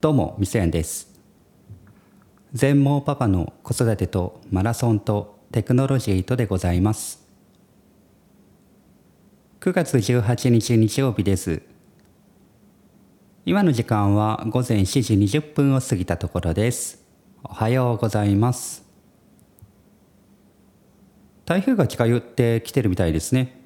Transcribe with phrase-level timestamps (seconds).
[0.00, 1.12] どうも、みせやんです。
[2.52, 7.26] 全盲パパの子育てとマラソンとテクノロジーとでございます。
[9.58, 11.62] 9月18日日曜日です。
[13.44, 17.04] 今の時間は午前7時20分を過ぎたところです。
[17.42, 18.84] おはようございます。
[21.44, 23.60] 台風が近寄ってきてるみたいですね。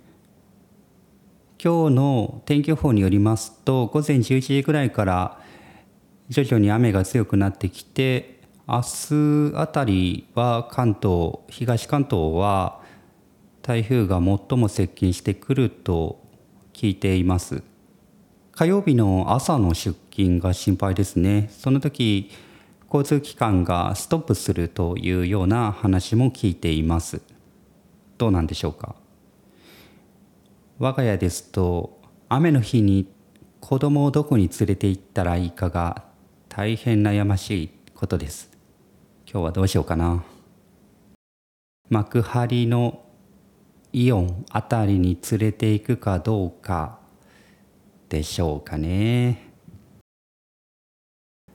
[1.62, 5.42] 今日の天気予報によりますと午前11時ぐらいから
[6.32, 12.80] 徐々に雨が強くなってきて明日あたりは関東東関東は
[13.60, 16.24] 台風が最も接近してくると
[16.72, 17.62] 聞いています。
[18.52, 21.50] 火曜日の朝の出勤が心配ですね。
[21.52, 22.30] その時
[22.86, 27.20] 交通機関がストップするというような話も聞いています。
[28.16, 28.96] どうなんでしょうか。
[30.78, 33.06] 我が家ですと雨の日に
[33.60, 36.10] 子供をどこに連れて行ったらいいかが
[36.54, 38.50] 大変悩ましいことです。
[39.24, 40.22] 今日はどうしようかな。
[41.88, 43.02] 幕張の
[43.90, 46.98] イオンあたりに連れて行くかどうか
[48.10, 49.50] でしょうかね。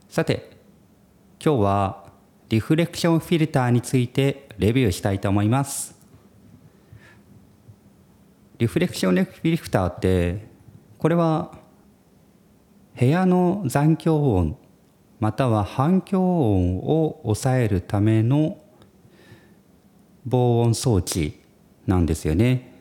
[0.10, 0.58] さて
[1.40, 2.06] 今日は
[2.50, 5.96] リフレクションフィルターについてレビューしたいと思います。
[8.58, 10.48] リフレクションフィルターって
[10.98, 11.56] これは
[13.00, 14.58] 部屋の残響音
[15.20, 18.58] または反響音を抑えるための
[20.26, 21.40] 防音装置
[21.86, 22.74] なんですよね。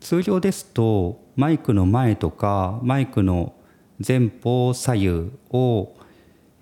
[0.00, 3.54] 通常ですとマイクの前とかマイクの
[4.06, 5.08] 前方左右
[5.50, 5.94] を、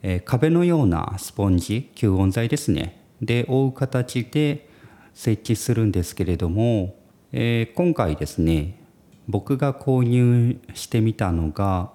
[0.02, 3.02] えー壁のようなスポンジ吸音材ですね。
[3.20, 4.68] で覆う形で
[5.14, 6.96] 設置するんですけれども、
[7.32, 8.80] えー今回ですね
[9.28, 11.90] 僕が購入してみたのが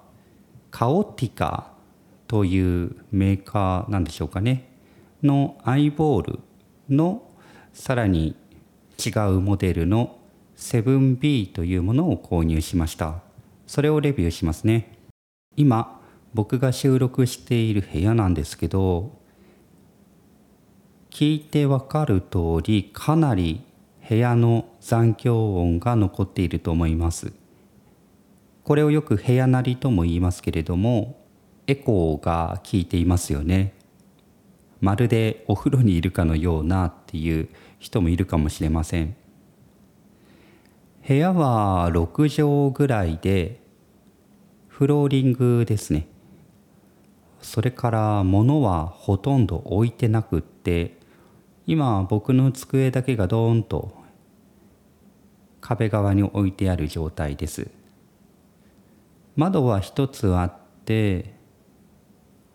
[0.70, 1.69] カオティカ
[2.30, 4.70] というメーカーなんでしょうかね。
[5.20, 6.38] のアイボール
[6.88, 7.28] の
[7.72, 8.36] さらに
[9.04, 10.16] 違うモデルの
[10.56, 13.16] 7B というものを購入しました。
[13.66, 14.96] それをレビューしますね。
[15.56, 16.00] 今
[16.32, 19.18] 僕が収録している部屋なんですけど
[21.10, 23.64] 聞いてわかる通りかなり
[24.08, 27.32] 部屋の残響音が残っていると思います。
[28.62, 31.19] これをよく部屋なりとも言いますけれども
[31.70, 33.74] エコーが効いていますよね。
[34.80, 37.48] まるでお風呂にいるかのようなっていう
[37.78, 39.14] 人もいるかもしれません。
[41.06, 43.60] 部屋は6畳ぐらいで
[44.66, 46.08] フローリングですね。
[47.40, 50.98] それから物はほとんど置いてなくって
[51.66, 53.94] 今僕の机だけがドーンと
[55.60, 57.70] 壁側に置いてある状態です。
[59.36, 60.52] 窓は一つあっ
[60.84, 61.38] て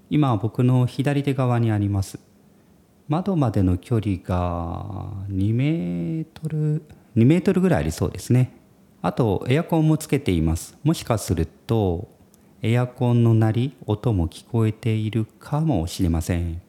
[0.10, 2.20] 今僕の左手側にあります。
[3.08, 6.84] 窓までの距離が2メートル
[7.16, 8.56] 2メートルぐらいありそうですね。
[9.02, 10.78] あとエアコンもつけています。
[10.84, 12.08] もしかすると
[12.62, 16.62] エアコンの鳴り音も聞こえているかもしれません。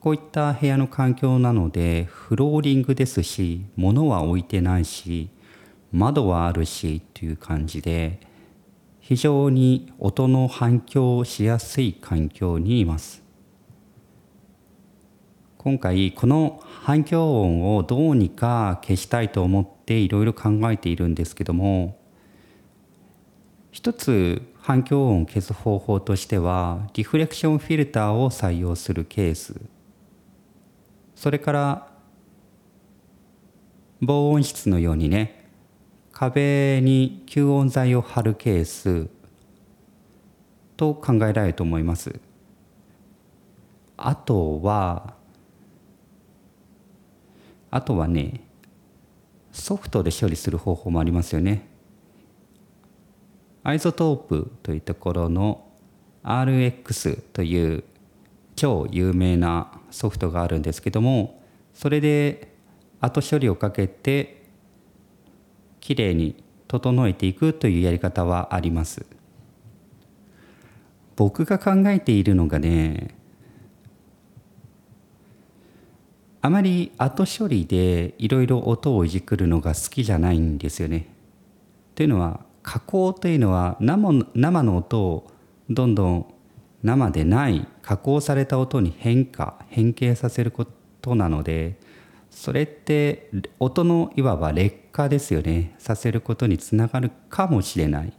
[0.00, 5.28] こういった部屋の環境なのでフローリングですし物は置いてないし
[5.92, 8.18] 窓はあるしという感じで
[9.02, 13.20] 非常に音の反響をしやすい環境にいます。
[15.58, 22.00] 今回この反響音をどうにか消したいと思っていろいろ考えているんですけども
[23.70, 29.60] 一つ反響音を消す方法としてはリフレクションフィルターを採用するケース。
[31.14, 31.92] それから
[34.00, 35.41] 防音室のようにね
[36.22, 39.08] 壁に吸音材を貼るケース
[40.76, 42.20] と考えられると思います。
[43.96, 45.14] あとは
[47.72, 48.44] あとはね
[49.50, 51.66] ソフトで処理する方法もありますよね。
[53.64, 55.66] iZotope というところの
[56.22, 57.82] RX という
[58.54, 61.42] 超有名なソフトがあるんですけども
[61.74, 62.54] それで
[63.00, 64.41] 後処理をかけて
[65.82, 69.04] きれいに整えていくというやり方はあります
[71.16, 73.14] 僕が考えているのがね
[76.40, 81.06] あまり後処理でいろいろ音をいじくるのが好きじゃないんですよね。
[81.94, 85.30] というのは加工というのは生生の音を
[85.70, 86.34] どんどん
[86.82, 90.66] 生でない加工された音に変化変形させるこ
[91.00, 91.78] となので
[92.28, 93.30] それって
[93.60, 95.74] 音のいわば劣化ですよね。
[95.78, 98.12] させることにつながるかもしれない。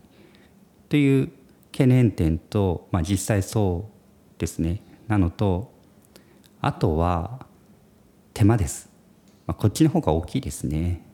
[0.90, 1.32] という
[1.72, 3.90] 懸念点と、まあ、実際そ
[4.36, 4.82] うですね。
[5.08, 5.74] なのと
[6.62, 7.46] あとは
[8.34, 8.90] 手間です、
[9.46, 11.06] まあ、こっちの方が大きいですね。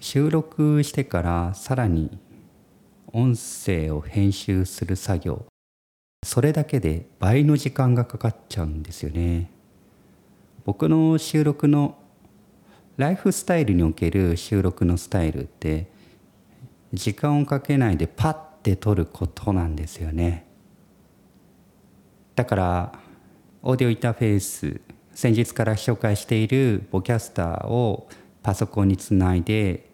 [0.00, 2.18] 収録してからさらに
[3.12, 5.44] 音声を編集する作業。
[6.24, 9.50] それだけで倍の時間がかかっちゃうんですよね。
[10.64, 11.98] 僕の収録の
[12.96, 15.90] ライフスタイルにおける収録のスタイルって
[16.92, 20.46] 時間をかけないでパッて撮ることなんですよね。
[22.34, 22.98] だから
[23.62, 24.80] オーディオインターフェース
[25.14, 28.08] 先日から紹介しているボキャスターを
[28.42, 29.88] パソコンにつないで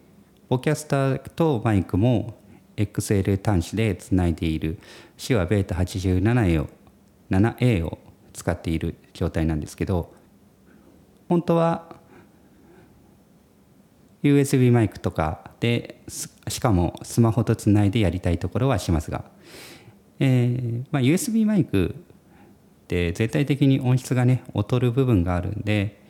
[0.47, 2.39] ボキャスターとマイクも
[2.77, 4.79] XL 端子でつないでいる
[5.17, 6.69] 手話ベータ 87A を
[7.29, 7.99] 7A を
[8.33, 10.13] 使っている状態なんですけど
[11.27, 11.98] 本当は
[14.23, 16.01] USB マイクとかで
[16.47, 19.23] しかもスマホとつないでやりたいところはしますが、
[20.19, 21.95] えーまあ、USB マイク
[22.83, 26.01] って全体的に音質がね劣る部分があるんで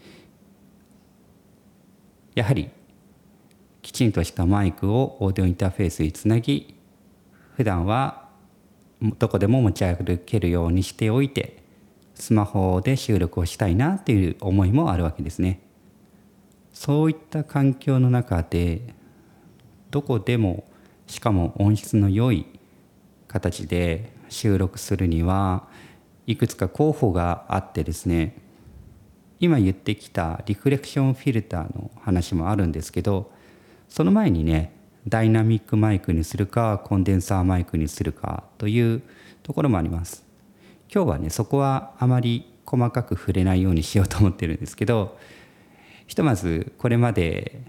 [2.35, 2.69] やはり
[3.81, 6.75] きちんとしたマイクをオーディオインターフェースにつなぎ
[7.55, 8.29] 普段は
[9.17, 11.63] どこでも持ち歩けるようにしておいて
[12.15, 15.61] スマホで収録をしたいなっていう思いもあるわけですね。
[16.79, 18.93] そういった環境の中で
[19.91, 20.63] どこでも
[21.07, 22.45] しかも音質の良い
[23.27, 25.67] 形で収録するには
[26.25, 28.37] いくつか候補があってですね
[29.41, 33.29] 今言ってきたリフレクションフィルターの話もあるんですけど
[33.89, 34.73] その前にね
[35.05, 39.01] ダイナミックマイクにするかコンデンサーマイクにするかという
[39.43, 40.23] ところもあります。
[40.89, 45.17] 今日はねそこはあまり細かく触れないようにしようと思ってるんですけど
[46.09, 47.61] ひとまずこれまで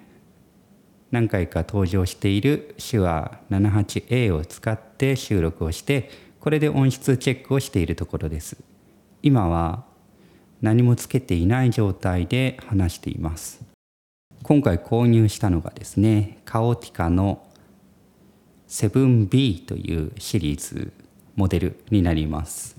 [1.10, 6.08] 何回か登場している手話 78A を使って収録をして
[6.40, 8.56] これで音質チェックをしているところです。
[9.22, 9.84] 今は
[10.62, 13.60] 何もつけていない状態で話しています。
[14.42, 17.46] 今回購入したのがですねカオティカの
[18.68, 20.94] 7B というシリーズ
[21.36, 22.78] モデルになります。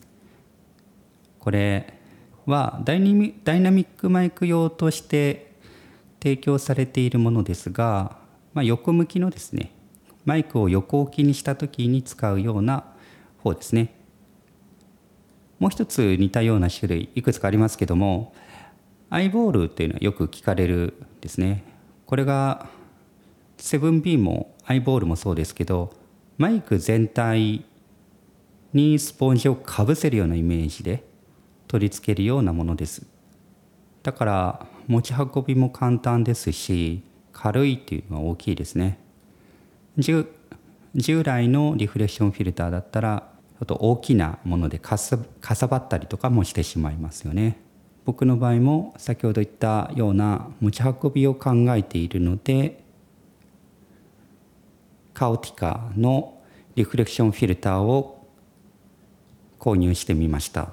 [1.38, 1.94] これ
[2.48, 3.36] はダイナミ
[3.86, 5.51] ックマイク用として
[6.22, 8.18] 提供されているものですが、
[8.54, 9.74] まあ、横向きのですね
[10.24, 12.86] マイクを横置きにした時に使うような
[13.40, 13.96] 方ですね。
[15.60, 18.34] もう一つ似たような種類いくつかありますけども
[19.12, 21.64] アイボールっていうのはよく聞かれるですね。
[22.06, 22.68] これが
[23.58, 25.94] 7B もアイボールもそうですけど
[26.38, 27.64] マイク全体
[28.74, 31.04] にスポンジをかぶせるようなイメージで
[31.68, 33.06] 取り付けるようなものです。
[34.02, 39.00] だから持ち運びも簡単ですし軽いっていうのは大きいですね。
[39.98, 45.18] 従来のリフレクションフィルターだったらちょっと大きなものでかさ
[45.68, 47.60] ばったりとかもしてしまいますよね。
[48.04, 52.84] 僕の場合も先ほど言ったような持ち運びを考えているので
[55.14, 56.42] カオティカの
[56.76, 58.28] リフレクションフィルターを
[59.60, 60.72] 購入してみました。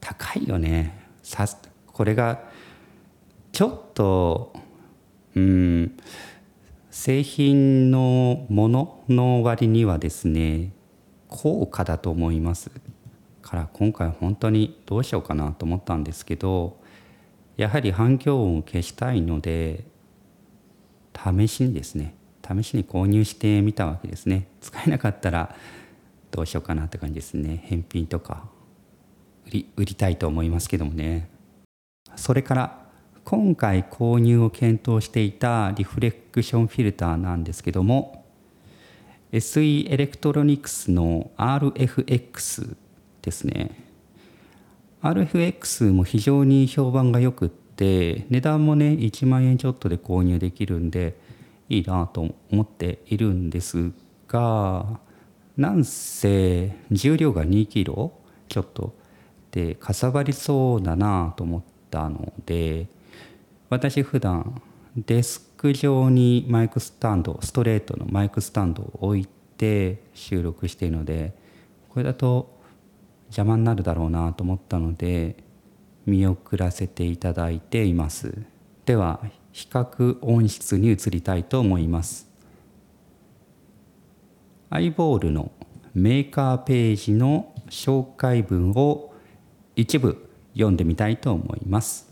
[0.00, 0.98] 高いよね。
[1.22, 1.46] さ
[1.86, 2.49] これが
[3.60, 4.54] ちょっと
[5.36, 5.94] うん
[6.90, 10.72] 製品のものの割にはですね
[11.28, 12.70] 高価だと思います。
[13.42, 16.78] から今回本当にどうしようかなと思ったんですけど
[17.58, 19.84] やはり反響音を消したいので
[21.14, 24.48] 試しにですね試しに購入してみたわけですね。
[24.62, 25.54] 使えなかったら
[26.30, 27.62] どうしようかなって感じですね。
[27.66, 28.48] 返品とか
[29.48, 31.28] 売り売りたいと思いますけどもね。
[32.16, 32.79] それから
[33.24, 38.24] 今回購入を検討していたリフレクションフィルターなんですけども
[39.32, 42.76] SE エレクトロニクスの RFX
[43.22, 43.90] ですね。
[45.02, 51.16] RFX も非常に評判がよくって値段もね1万円ちょっとで購入できるんで
[51.68, 53.92] いいなと思っているんです
[54.28, 55.00] が
[55.56, 58.12] なんせ重量が2キロ
[58.48, 58.94] ちょっと
[59.52, 62.86] でかさばりそうだなと思ったので
[63.70, 64.60] 私普段
[64.96, 71.32] デスク上にマイクスタンドストレートのマイクスタンドを置いて収録しているので
[71.88, 72.58] これだと
[73.26, 75.36] 邪魔になるだろうなと思ったので
[76.04, 78.42] 見送らせていただいています。
[78.86, 79.20] では
[79.52, 82.28] 比較音質に移りたいと思います。
[84.68, 85.52] アイボールの
[85.94, 89.14] メーカーページの紹介文を
[89.76, 92.09] 一部読んでみたいと思います。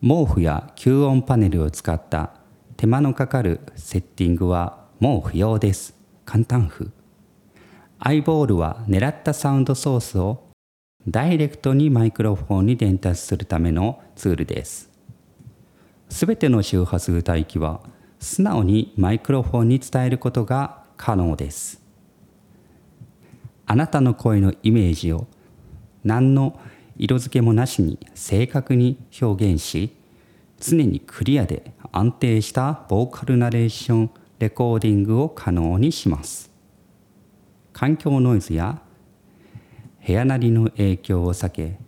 [0.00, 2.30] 毛布や吸音パネルを使った
[2.76, 6.92] 手間のかかるセッティングはもう不要です簡単譜
[7.98, 10.48] アイボールは狙ったサウンドソースを
[11.08, 14.90] ダイレクトにマイクロフォンに伝達するためのツールです。
[16.08, 17.80] すべての周波数帯域は
[18.20, 21.82] 素直にマイクロフォンに伝えることが可能です。
[23.66, 25.26] あなたの声のイメージを
[26.04, 26.60] 何の
[26.98, 29.96] 色付けもなしに正確に表現し
[30.60, 36.50] 常にクリアで安定したボーカルナレーションレコーディングを可能にします。
[37.72, 38.82] 環境ノイズや
[40.04, 41.78] 部屋なりの影響を避け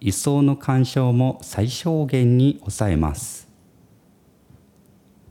[0.00, 3.48] 位相の干渉も最小限に抑えます。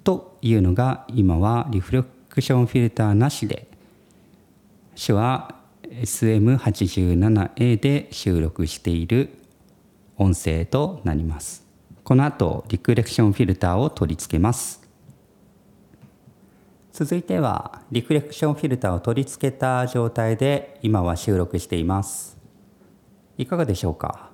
[0.03, 3.67] というのが今はリフレクションフィルターなしで
[4.95, 5.55] 手話
[6.01, 9.29] SM87A で収録している
[10.17, 11.65] 音声となります。
[12.03, 14.87] この後リクレクションフィルターを取り付けます。
[16.91, 22.37] 続いてはリフレクションフィルターを取り付けた状態で今は収録しています。
[23.37, 24.31] いかがでしょうか？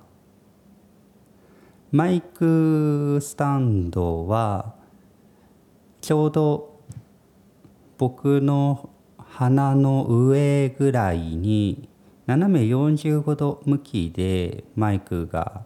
[1.90, 4.74] マイクスタンドは
[6.00, 6.80] ちょうど
[7.98, 8.90] 僕の
[9.34, 11.88] 鼻の上ぐらいに
[12.26, 15.64] 斜め45度向きでマイクが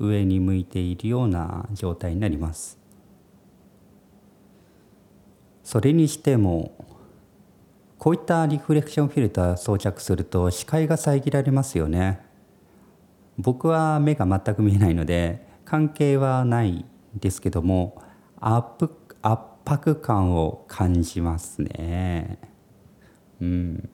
[0.00, 2.78] 上に向いているような状態になります。
[5.62, 6.72] それにしても
[7.98, 12.20] こういったリフレクションフィルター装着すると視界が遮られますよね。
[13.38, 16.84] 僕は目が全く見えないので関係はない
[17.14, 18.02] ですけども
[18.40, 18.66] 圧
[19.64, 22.55] 迫感を感じますね。
[23.40, 23.88] うん。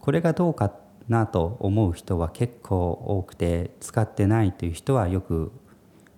[0.00, 0.72] これがどうか
[1.08, 5.52] なと思う人は結構多くて使ってないという人はよく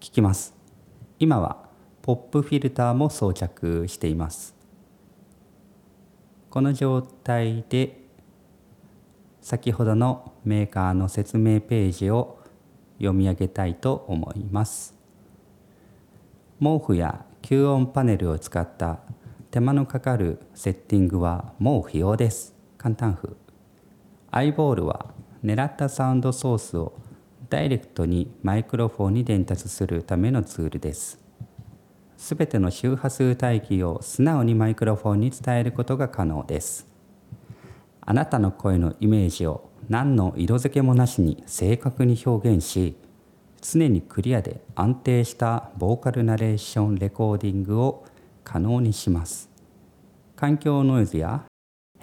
[0.00, 0.54] 聞きます。
[1.18, 1.68] 今は
[2.02, 4.54] ポップフィルターも装着しています。
[6.50, 8.04] この状態で
[9.40, 12.38] 先ほどのメーカーの説明ページを
[12.98, 14.94] 読み上げたいと思います。
[16.60, 19.00] 毛布や吸音パネルを使った
[19.50, 22.53] 手間のかかるセッティングはもう不要です。
[22.84, 23.34] 簡単譜
[24.30, 26.92] アイボールは狙ったサウンドソースを
[27.48, 31.24] ダイレクトにマイクロフォンに伝達するためのツールです
[32.18, 36.86] すべての周波数帯域を素直にマイクロフォンに伝えることが可能です。
[38.00, 42.96] あなたの声のイメージを何の色付けもなしに正確に表現し、
[43.60, 48.04] 常にクリアで安定したボーカルナレーションレコーディングを
[48.42, 49.50] 可能にします。
[50.36, 51.44] 環境ノイズや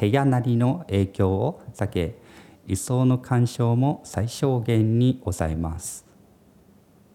[0.01, 2.15] 部屋なりの影響を避け、
[2.67, 6.07] 位相の干渉も最小限に抑えます。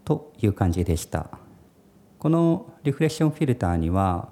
[0.05, 1.29] という感じでした。
[2.21, 4.29] このリフレッションフィルターには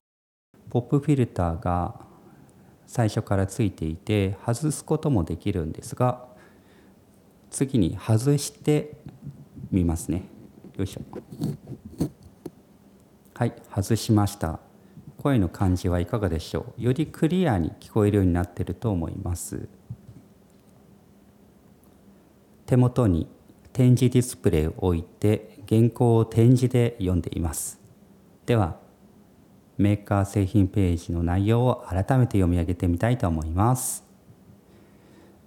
[0.70, 2.00] ポップフィルターが
[2.87, 6.26] 最初からついていて外すこともできるんですが
[7.50, 8.96] 次に外して
[9.70, 10.23] みますね
[10.76, 11.02] よいしょ
[13.34, 14.63] はい外しました
[15.24, 16.82] 声の感じはいかがでしょう？
[16.82, 19.70] よりクリアに聞こえるようになっていると思います。
[22.66, 23.26] 手元に
[23.72, 27.80] 展示ディスプレイを置いて原稿を展示で読んでいます。
[28.44, 28.76] では
[29.78, 34.04] メーカー製品ページの内容を改めて読み上げてみたいと思います。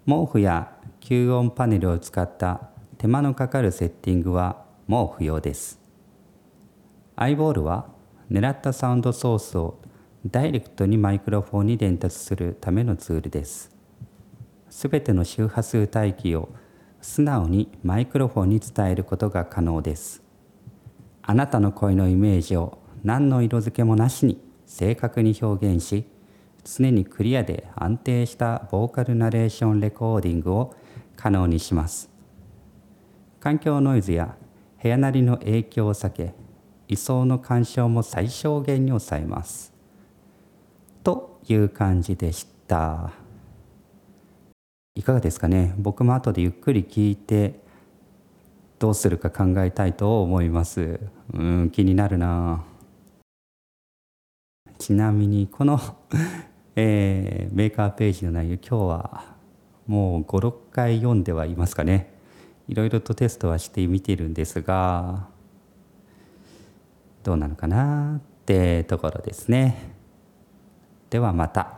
[0.08, 5.80] 毛布や吸音パネルを使った手間のかかるセッティングはもう不要です。
[7.16, 7.96] アイボールは
[8.32, 9.80] 狙ったサウンドソースを
[10.26, 13.72] ダイレクトにマイクロフォンに伝達するためのツールです。
[14.70, 16.50] すべての周波数帯域を
[17.02, 20.22] 素直にマイクロフォンに伝えることが可能です。
[21.22, 26.06] あなたの声のイメージを何の色付けもなしに正確に表現し
[26.64, 30.76] 常にクリアで安定したボーカルナレーションレコーディングを
[31.16, 32.10] 可能にします。
[33.40, 34.36] 環境ノイズや
[34.82, 36.34] 部屋なりの影響を避け
[36.88, 39.74] 位相の干渉も最小限に抑えます。
[41.04, 43.12] という感じでした。
[44.96, 45.74] いかがですかね？
[45.78, 47.60] 僕も後でゆっくり聞いて
[48.80, 51.00] どうするか考えたいと思います。
[51.34, 52.64] うん気になるな。
[54.78, 55.80] ちなみにこの
[56.80, 59.36] えー、メーカーページの内容今日は
[59.88, 62.14] もう56回読んではいますかね。
[62.68, 65.28] いろいろとテストはしてみてるんですが
[67.28, 69.92] どうなのかなってところですね
[71.10, 71.77] ではまた。